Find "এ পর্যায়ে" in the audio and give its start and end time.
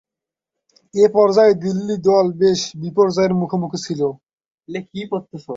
0.93-1.53